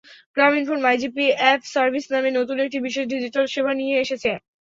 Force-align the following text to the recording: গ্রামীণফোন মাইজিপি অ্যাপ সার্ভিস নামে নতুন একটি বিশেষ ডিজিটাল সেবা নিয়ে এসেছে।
গ্রামীণফোন 0.37 0.79
মাইজিপি 0.81 1.25
অ্যাপ 1.39 1.61
সার্ভিস 1.73 2.05
নামে 2.13 2.29
নতুন 2.39 2.57
একটি 2.65 2.77
বিশেষ 2.85 3.05
ডিজিটাল 3.13 3.45
সেবা 3.53 3.71
নিয়ে 3.79 3.95
এসেছে। 4.03 4.31